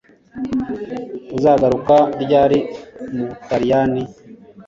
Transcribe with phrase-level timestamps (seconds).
[1.37, 2.59] Uzagaruka ryari
[3.15, 4.03] mu Butaliyani